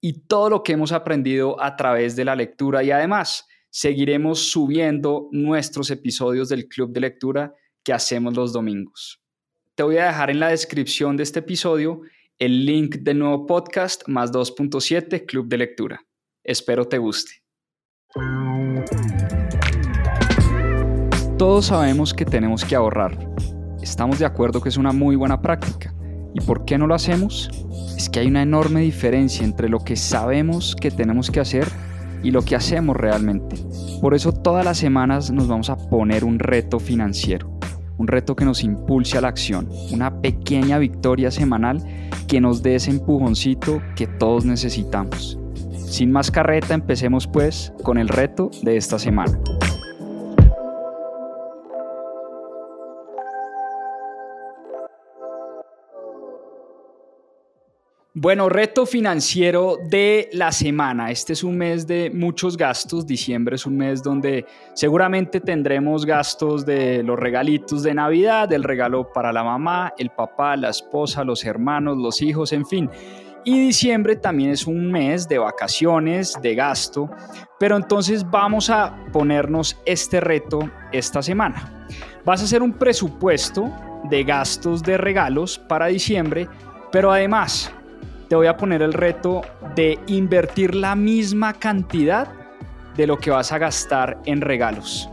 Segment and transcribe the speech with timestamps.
[0.00, 5.28] y todo lo que hemos aprendido a través de la lectura y además seguiremos subiendo
[5.32, 9.20] nuestros episodios del Club de Lectura que hacemos los domingos.
[9.74, 12.02] Te voy a dejar en la descripción de este episodio
[12.38, 16.00] el link del nuevo podcast más 2.7 Club de Lectura.
[16.44, 17.32] Espero te guste.
[21.36, 23.16] Todos sabemos que tenemos que ahorrar.
[23.82, 25.94] Estamos de acuerdo que es una muy buena práctica.
[26.34, 27.50] ¿Y por qué no lo hacemos?
[27.96, 31.68] Es que hay una enorme diferencia entre lo que sabemos que tenemos que hacer
[32.22, 33.56] y lo que hacemos realmente.
[34.00, 37.50] Por eso todas las semanas nos vamos a poner un reto financiero,
[37.96, 41.82] un reto que nos impulse a la acción, una pequeña victoria semanal
[42.26, 45.38] que nos dé ese empujoncito que todos necesitamos.
[45.74, 49.40] Sin más carreta, empecemos pues con el reto de esta semana.
[58.20, 61.12] Bueno, reto financiero de la semana.
[61.12, 63.06] Este es un mes de muchos gastos.
[63.06, 69.12] Diciembre es un mes donde seguramente tendremos gastos de los regalitos de Navidad, el regalo
[69.12, 72.90] para la mamá, el papá, la esposa, los hermanos, los hijos, en fin.
[73.44, 77.08] Y diciembre también es un mes de vacaciones, de gasto.
[77.60, 81.86] Pero entonces vamos a ponernos este reto esta semana.
[82.24, 83.72] Vas a hacer un presupuesto
[84.10, 86.48] de gastos de regalos para diciembre,
[86.90, 87.72] pero además
[88.28, 89.42] te voy a poner el reto
[89.74, 92.28] de invertir la misma cantidad
[92.96, 95.08] de lo que vas a gastar en regalos.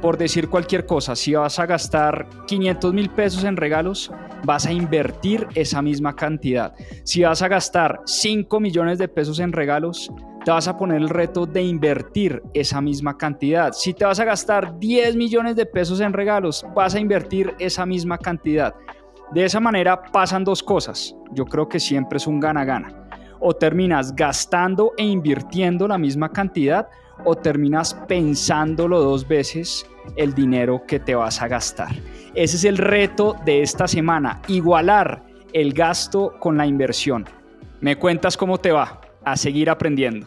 [0.00, 4.10] Por decir cualquier cosa, si vas a gastar 500 mil pesos en regalos,
[4.44, 6.74] vas a invertir esa misma cantidad.
[7.04, 10.10] Si vas a gastar 5 millones de pesos en regalos,
[10.44, 13.72] te vas a poner el reto de invertir esa misma cantidad.
[13.72, 17.84] Si te vas a gastar 10 millones de pesos en regalos, vas a invertir esa
[17.84, 18.74] misma cantidad.
[19.32, 21.14] De esa manera pasan dos cosas.
[21.32, 22.92] Yo creo que siempre es un gana-gana.
[23.38, 26.88] O terminas gastando e invirtiendo la misma cantidad
[27.24, 29.86] o terminas pensándolo dos veces
[30.16, 31.94] el dinero que te vas a gastar.
[32.34, 37.26] Ese es el reto de esta semana, igualar el gasto con la inversión.
[37.80, 39.00] Me cuentas cómo te va.
[39.22, 40.26] A seguir aprendiendo.